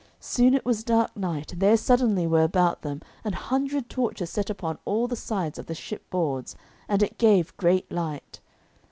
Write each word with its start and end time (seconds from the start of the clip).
Soon 0.19 0.55
it 0.55 0.65
was 0.65 0.83
dark 0.83 1.15
night, 1.15 1.53
and 1.53 1.61
there 1.61 1.77
suddenly 1.77 2.25
were 2.25 2.41
about 2.41 2.81
them 2.81 3.03
an 3.23 3.33
hundred 3.33 3.87
torches 3.87 4.31
set 4.31 4.49
upon 4.49 4.79
all 4.83 5.07
the 5.07 5.15
sides 5.15 5.59
of 5.59 5.67
the 5.67 5.75
ship 5.75 6.09
boards, 6.09 6.55
and 6.89 7.03
it 7.03 7.19
gave 7.19 7.55
great 7.55 7.91
light. 7.91 8.39